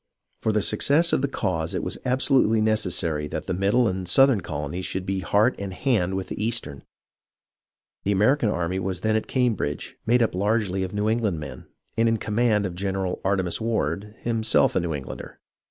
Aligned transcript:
For 0.41 0.51
the 0.51 0.63
suc 0.63 0.81
cess 0.81 1.13
of 1.13 1.21
the 1.21 1.27
cause 1.27 1.75
it 1.75 1.83
was 1.83 1.99
absolutely 2.05 2.59
necessary 2.59 3.27
that 3.27 3.45
the 3.45 3.53
middle 3.53 3.87
and 3.87 4.09
southern 4.09 4.41
colonies 4.41 4.87
should 4.87 5.05
be 5.05 5.19
heart 5.19 5.53
and 5.59 5.71
hand 5.71 6.15
with 6.15 6.29
the 6.29 6.43
eastern. 6.43 6.81
The 8.03 8.11
American 8.11 8.49
army 8.49 8.79
was 8.79 9.01
then 9.01 9.15
at 9.15 9.27
Cam 9.27 9.53
bridge, 9.53 9.97
made 10.07 10.23
up 10.23 10.33
largely 10.33 10.81
of 10.81 10.91
New 10.95 11.07
England 11.07 11.39
men, 11.39 11.67
and 11.95 12.09
in 12.09 12.17
command 12.17 12.65
of 12.65 12.73
General 12.73 13.21
Artemas 13.23 13.61
Ward, 13.61 14.15
himself 14.23 14.75
a 14.75 14.79
New 14.79 14.95
Englander. 14.95 15.39